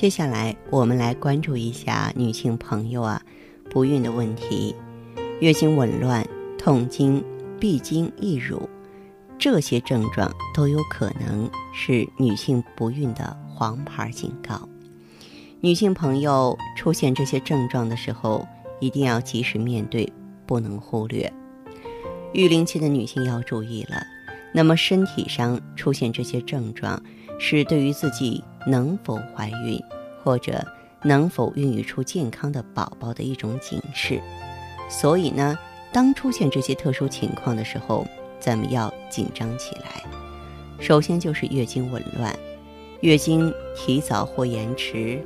[0.00, 3.20] 接下来，我们来关注一下女性朋友啊
[3.68, 4.74] 不孕的问题，
[5.40, 6.26] 月经紊乱、
[6.56, 7.22] 痛经、
[7.60, 8.66] 闭经、易乳，
[9.38, 14.66] 这些症状都有可能是女性不孕的黄牌警告。
[15.60, 18.48] 女性朋友出现这些症状的时候，
[18.80, 20.10] 一定要及时面对，
[20.46, 21.30] 不能忽略。
[22.32, 24.02] 育龄期的女性要注意了，
[24.54, 27.02] 那么身体上出现这些症状。
[27.42, 29.82] 是对于自己能否怀孕，
[30.22, 30.62] 或者
[31.02, 34.20] 能否孕育出健康的宝宝的一种警示。
[34.90, 35.58] 所以呢，
[35.90, 38.06] 当出现这些特殊情况的时候，
[38.38, 40.04] 咱们要紧张起来。
[40.78, 42.36] 首先就是月经紊乱，
[43.00, 45.24] 月经提早或延迟，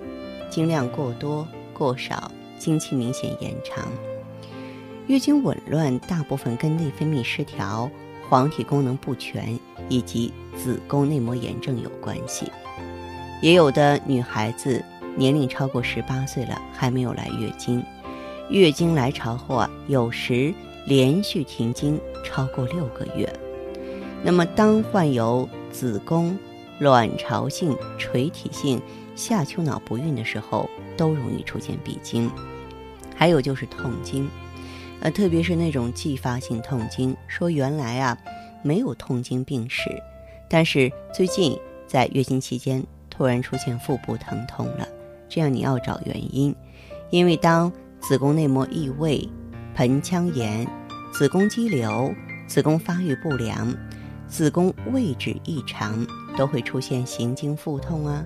[0.49, 3.89] 经量过多、过少，经期明显延长。
[5.09, 7.91] 月经紊乱大部分跟内分泌失调。
[8.35, 9.57] 黄体功能不全
[9.89, 12.51] 以及子宫内膜炎症有关系，
[13.41, 17.81] 也有的女孩子年龄超过十八岁了还没有来月经，
[18.51, 20.53] 月经来潮后啊，有时
[20.85, 23.33] 连续停经超过六个月。
[24.25, 26.37] 那么，当患有子宫、
[26.81, 28.83] 卵巢性、垂体性
[29.15, 32.29] 下丘脑不孕的时候，都容易出现闭经。
[33.15, 34.29] 还有就是痛经。
[34.99, 38.17] 呃，特别是那种继发性痛经，说原来啊
[38.63, 39.91] 没有痛经病史，
[40.49, 44.89] 但是最近在月经期间突然出现腹部疼痛了，
[45.29, 46.55] 这样你要找原因，
[47.11, 49.29] 因为当子宫内膜异位、
[49.75, 50.67] 盆腔炎、
[51.13, 52.13] 子宫肌瘤、
[52.47, 53.75] 子宫发育不良、
[54.27, 56.07] 子宫位置异常，
[56.37, 58.25] 都会出现行经腹痛啊，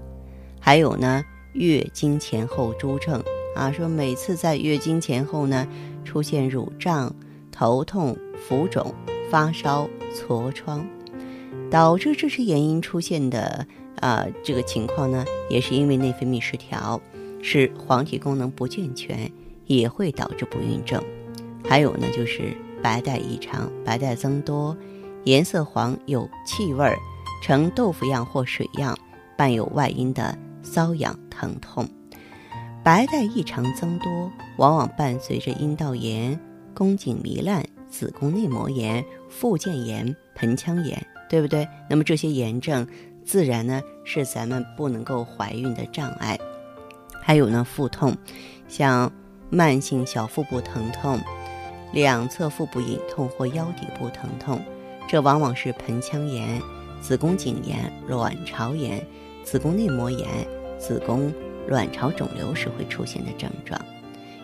[0.61, 1.23] 还有呢
[1.55, 3.23] 月经前后诸症。
[3.57, 5.67] 啊，说每次在月经前后呢，
[6.05, 7.13] 出现乳胀、
[7.59, 8.95] 头痛、浮肿、
[9.29, 10.87] 发烧、痤疮，
[11.69, 13.67] 导致这些原因出现的
[13.99, 17.01] 啊，这个情况呢，也是因为内分泌失调，
[17.43, 19.29] 是黄体功能不健全，
[19.67, 21.03] 也会导致不孕症。
[21.65, 24.77] 还有呢，就是白带异常，白带增多，
[25.25, 26.97] 颜色黄，有气味儿，
[27.43, 28.97] 呈豆腐样或水样，
[29.37, 31.89] 伴有外阴的瘙痒疼痛。
[32.85, 36.39] 白带异常增多，往往伴随着阴道炎、
[36.79, 41.67] 宫颈糜烂、子宫内膜炎、附件炎、盆腔炎，对不对？
[41.91, 42.87] 那么这些炎症，
[43.25, 46.39] 自然呢是咱们不能够怀孕的障碍。
[47.21, 48.17] 还有呢，腹痛，
[48.69, 49.13] 像
[49.51, 51.19] 慢性小腹部疼痛、
[51.93, 54.63] 两侧腹部隐痛或腰底部疼痛，
[55.09, 56.63] 这往往是盆腔炎、
[57.01, 59.05] 子宫颈炎、卵巢炎、
[59.43, 60.29] 子宫内膜炎、
[60.79, 61.33] 子宫。
[61.67, 63.79] 卵巢肿瘤时会出现的症状，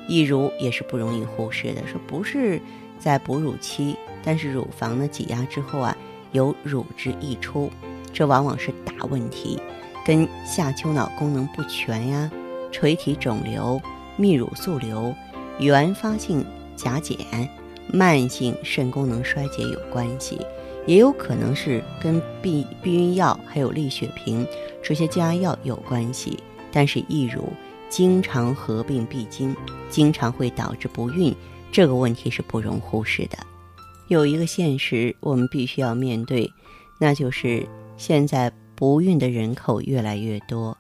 [0.09, 1.87] 易乳也是不容易忽视的。
[1.87, 2.61] 说不是
[2.99, 5.97] 在哺乳期，但是乳房呢挤压之后啊，
[6.33, 7.71] 有乳汁溢出，
[8.13, 9.59] 这往往是大问题，
[10.07, 12.31] 跟下丘脑功能不全呀、
[12.71, 13.81] 垂体肿瘤、
[14.19, 15.15] 泌乳素瘤、
[15.59, 16.45] 原发性
[16.77, 17.17] 甲减、
[17.93, 20.39] 慢性肾功能衰竭有关系，
[20.87, 24.47] 也有可能是跟避避孕药还有利血平
[24.83, 26.39] 这些降压药有关系。
[26.73, 27.53] 但是易乳
[27.95, 29.55] 经常合并闭经，
[29.89, 31.33] 经常会导致不孕，
[31.71, 33.39] 这个问题是不容忽视的。
[34.09, 36.51] 有一个现实我们必须要面对，
[36.99, 37.65] 那就是
[37.97, 40.77] 现在不孕的人口越来越多，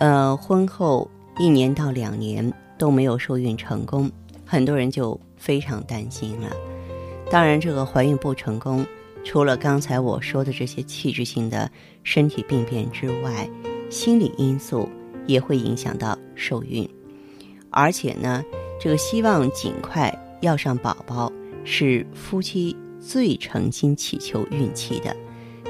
[0.00, 1.06] 呃，婚后
[1.38, 4.10] 一年到两年都没有受孕成功，
[4.46, 6.48] 很多人就非常担心了。
[7.30, 8.86] 当然，这个怀孕不成功，
[9.22, 11.70] 除了刚才我说的这些器质性的
[12.04, 13.46] 身体病变之外，
[13.90, 14.88] 心理因素。
[15.28, 16.88] 也会影响到受孕，
[17.70, 18.42] 而且呢，
[18.80, 21.30] 这个希望尽快要上宝宝
[21.64, 25.14] 是夫妻最诚心祈求孕期的，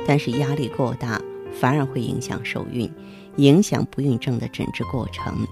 [0.06, 1.20] 但是压力过大
[1.52, 2.90] 反而会影响受孕，
[3.36, 5.46] 影响不孕症的诊治过程。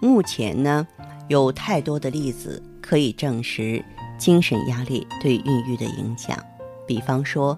[0.00, 0.86] 目前呢，
[1.28, 3.82] 有太多的例子可以证实
[4.18, 6.36] 精神压力对孕育的影响，
[6.86, 7.56] 比方说。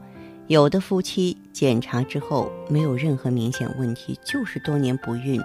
[0.49, 5.43] 有的夫妻检查之后没有任何明显问题，就是多年不孕，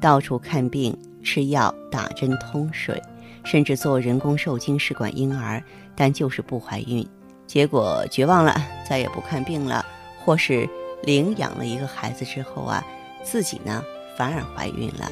[0.00, 3.02] 到处看病、吃药、打针、通水，
[3.44, 5.60] 甚至做人工受精试管婴儿，
[5.96, 7.04] 但就是不怀孕。
[7.48, 8.54] 结果绝望了，
[8.88, 9.84] 再也不看病了，
[10.24, 10.68] 或是
[11.02, 12.86] 领养了一个孩子之后啊，
[13.24, 13.82] 自己呢
[14.16, 15.10] 反而怀孕了。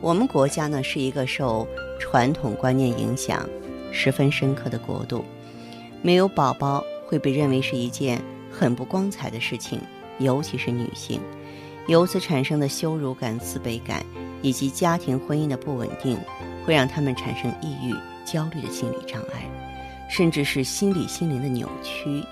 [0.00, 1.66] 我们国家呢是一个受
[1.98, 3.48] 传统观念影响
[3.90, 5.24] 十分深刻的国度，
[6.00, 8.22] 没有宝宝会被认为是一件
[8.58, 9.78] 很不光彩的事情，
[10.18, 11.20] 尤其是女性，
[11.86, 14.02] 由此产生的羞辱感、自卑感
[14.40, 16.18] 以及家庭婚姻的不稳定，
[16.64, 17.94] 会让他们产生抑郁、
[18.24, 19.46] 焦虑的心理障碍，
[20.08, 22.24] 甚至是心理心灵的扭曲，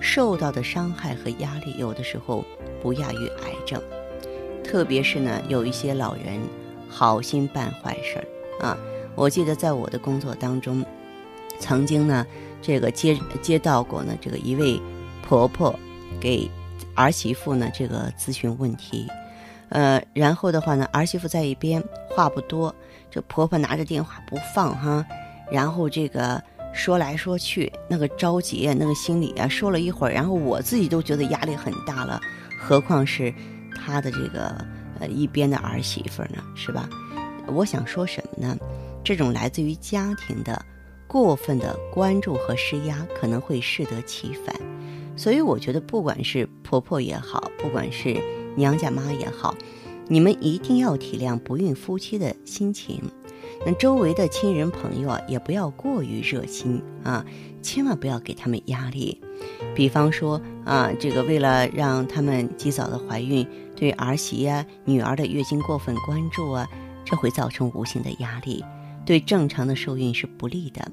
[0.00, 2.42] 受到的伤害和压力有的时候
[2.80, 3.82] 不亚于癌症，
[4.64, 6.40] 特别是呢有一些老人。
[6.88, 8.78] 好心办坏事儿啊！
[9.16, 10.82] 我记得在我的工作当中，
[11.58, 12.24] 曾经呢，
[12.62, 14.80] 这个接接到过呢，这个一位
[15.26, 15.76] 婆婆
[16.20, 16.48] 给
[16.94, 19.06] 儿媳妇呢这个咨询问题，
[19.70, 22.74] 呃，然后的话呢，儿媳妇在一边话不多，
[23.10, 25.04] 这婆婆拿着电话不放哈，
[25.50, 26.42] 然后这个
[26.72, 32.20] 说来说去，那个着急，那个心里啊，说了一会儿，然后我自己都觉得压力很大了，
[32.58, 33.34] 何况是
[33.74, 34.64] 她的这个。
[34.98, 36.88] 呃，一边的儿媳妇呢，是吧？
[37.48, 38.56] 我想说什么呢？
[39.04, 40.64] 这种来自于家庭的
[41.06, 44.56] 过分的关注和施压，可能会适得其反。
[45.16, 48.16] 所以，我觉得不管是婆婆也好，不管是
[48.54, 49.54] 娘家妈也好，
[50.08, 53.02] 你们一定要体谅不孕夫妻的心情。
[53.64, 57.24] 那周围的亲人朋友啊，也不要过于热心啊，
[57.62, 59.20] 千万不要给他们压力。
[59.74, 66.68] 比方说啊，这个为了让他们及早的怀孕，对儿媳呀、女儿的月经过分关注啊，
[67.04, 68.62] 这会造成无形的压力，
[69.06, 70.86] 对正常的受孕是不利的。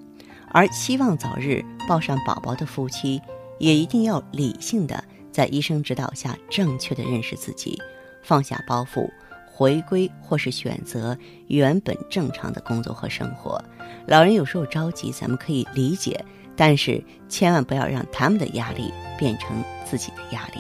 [0.50, 3.20] 而希望早日抱上宝宝的夫妻，
[3.60, 7.82] 也一定要理性的在医生指导下，正确的认识自己，
[8.22, 9.10] 放下包袱，
[9.46, 11.18] 回归或是选择
[11.48, 13.64] 原本正常的工作和生活。
[14.08, 16.24] 老人有时候着急，咱们可以理解。
[16.56, 20.60] 但是千万不要让他们的压力变成自己的压力。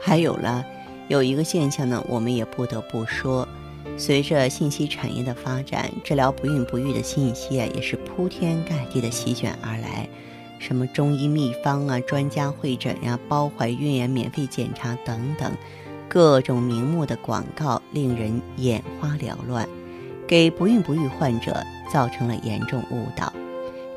[0.00, 0.64] 还有了，
[1.08, 3.46] 有一个现象呢，我们也不得不说，
[3.98, 10.08] 随着信息产业的发展，治疗不孕不育的信息啊，也是铺天盖地的席卷而来。
[10.58, 15.52] 什么中医秘方啊、专家会诊呀、包怀孕呀、免费检查等等，
[16.08, 19.68] 各种名目的广告令人眼花缭乱，
[20.26, 21.62] 给不孕不育患者
[21.92, 23.32] 造成了严重误导。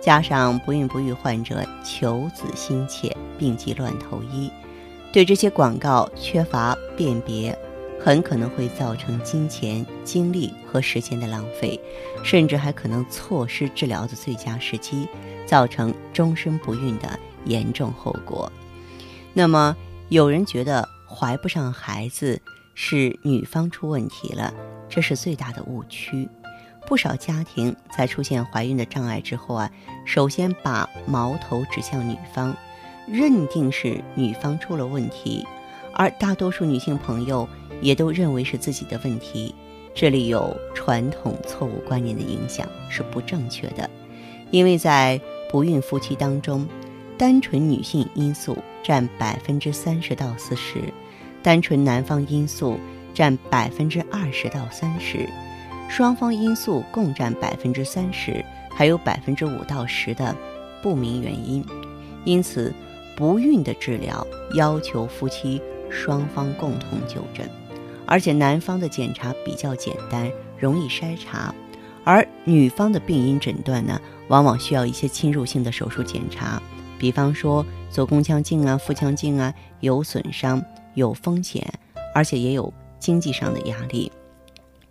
[0.02, 4.50] 加上不孕不育患者求子心切，病急乱投医，
[5.12, 7.58] 对这些广告缺乏辨别，
[8.02, 11.80] 很可能会造成金钱、精力和时间的浪费，
[12.24, 15.08] 甚至还可能错失治疗的最佳时机，
[15.46, 18.52] 造成终身不孕的严重后果。
[19.34, 19.76] 那么，
[20.08, 22.42] 有人觉得怀不上孩子
[22.74, 24.54] 是女方出问题了，
[24.88, 26.28] 这是最大的误区。
[26.88, 29.70] 不少家庭在出现怀孕的障碍之后啊，
[30.06, 32.56] 首先把矛头指向女方，
[33.08, 35.46] 认定是女方出了问题，
[36.00, 37.46] 而大多数女性朋友
[37.82, 39.54] 也都认为是自己的问题。
[39.94, 43.90] 这里有传统错误观念的影响是不正确的，
[44.50, 45.20] 因为在
[45.52, 46.66] 不孕夫妻当中，
[47.18, 50.80] 单纯女性因素占百分之三十到四十，
[51.44, 52.80] 单纯男方因素
[53.14, 55.28] 占百分之二十到三十。
[55.90, 60.34] 双方因素共占百分之三十，还有百分之五到十的
[60.82, 61.62] 不明原因，
[62.24, 62.74] 因此
[63.18, 67.50] 不孕的治疗要求夫妻双方共同就诊，
[68.06, 71.54] 而且男方的检查比较简单，容易筛查，
[72.04, 76.62] 而女方的病因诊断呢，往往需要一些侵入性的手术检查，
[76.98, 81.68] 比方说做宫腔镜啊、腹腔镜啊，有损伤、有风险，
[82.14, 84.12] 而且也有经济上的压力。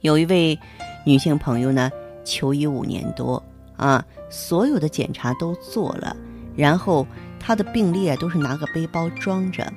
[0.00, 0.58] 有一位。
[1.04, 1.90] 女性朋友呢，
[2.22, 3.42] 求医五年多
[3.78, 6.14] 啊，所有的检查都做了，
[6.54, 7.06] 然后
[7.40, 9.72] 她的病历啊都是拿个背包装着，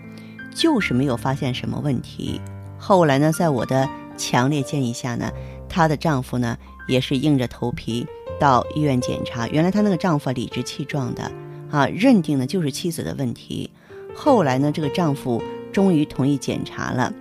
[0.54, 2.40] 就是没有发现什么问题。
[2.78, 5.32] 后来呢，在我的强烈建议下呢，
[5.70, 8.06] 她的丈夫呢也是硬着头皮
[8.40, 9.48] 到医院检查。
[9.48, 11.32] 原来她那个丈夫理直气壮的
[11.70, 13.70] 啊，认定的就是妻子的问题。
[14.14, 15.42] 后来呢，这个丈夫
[15.72, 17.14] 终于同意检查了，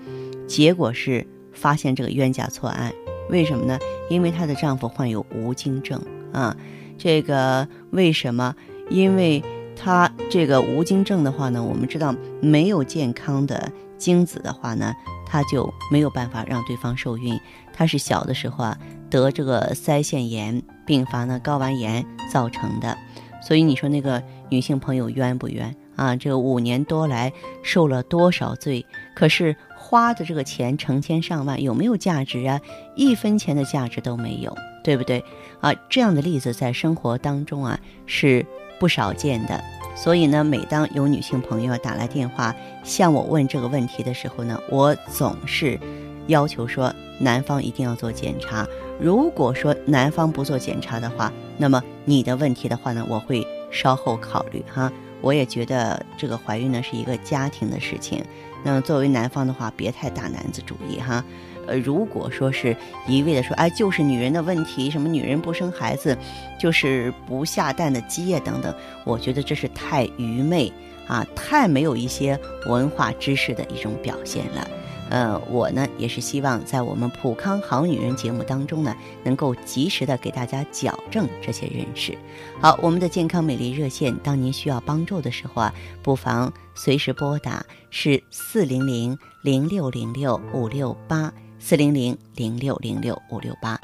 [0.47, 2.93] 结果是发现这个冤假错案。
[3.29, 3.79] 为什么呢？
[4.09, 6.57] 因为她的丈夫患有无精症啊，
[6.99, 8.55] 这个为什么？
[8.89, 9.41] 因为
[9.83, 14.95] 他这个无精症的话呢，我们知道没有健康的精子的话呢，
[15.27, 17.41] 他就没有办法让对方受孕。
[17.73, 22.97] 他是小的时候啊得这个腮腺炎并发呢睾丸炎造成的，
[23.43, 26.15] 所以你说那个女性朋友冤不冤啊？
[26.15, 27.33] 这五年多来
[27.63, 28.85] 受了多少罪？
[29.15, 29.57] 可是。
[29.83, 32.61] 花的这个钱成千上万，有没有价值啊？
[32.95, 35.25] 一分钱的价值都没有，对不对？
[35.61, 38.47] 啊，这样的例子在生活当中啊是
[38.81, 39.63] 不少见的。
[39.95, 45.79] 所以呢，每当有女性朋友打来电话向我问这个问题的时候呢，我总是
[46.27, 48.67] 要求说男方一定要做检查。
[48.99, 54.91] 如果说男方不做检查的话，那么你的问题的话呢，我会稍后考虑哈。
[55.21, 58.25] 我也觉得这个怀孕呢是一个家庭的事情，
[58.65, 61.23] 那么作为男方的话，别太大男子主义哈。
[61.71, 66.19] 呃，如果说是一味的说，哎，就是女人的问题，什么女人不生孩子，
[66.59, 68.75] 就是不下蛋的基业等等，
[69.05, 70.73] 我觉得这是太愚昧
[71.07, 74.69] 啊，太没有一些文化知识的一种表现了。
[75.11, 82.17] 呃，我呢也是希望在我们普康好女人节目当中呢，能够及时的给大家矫正这些认识。
[82.61, 93.79] 好，我们的健康美丽热线，当您需要帮助的时候啊，不妨随时拨打，是四零零零六零六五六八四零零零六零六五六八。